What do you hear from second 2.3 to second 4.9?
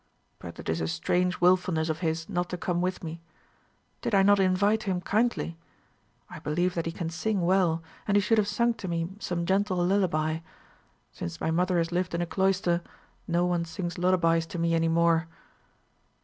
to come with me. Did I not invite